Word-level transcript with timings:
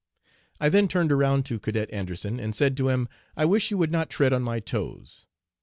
I 0.59 0.69
then 0.69 0.87
turned 0.87 1.11
around 1.11 1.45
to 1.45 1.59
Cadet 1.59 1.93
Anderson, 1.93 2.39
and 2.39 2.55
said 2.55 2.75
to 2.77 2.89
him, 2.89 3.07
"I 3.37 3.45
wish 3.45 3.69
you 3.69 3.77
would 3.77 3.91
not 3.91 4.09
tread 4.09 4.33
on 4.33 4.41
my 4.41 4.59
toes." 4.59 5.27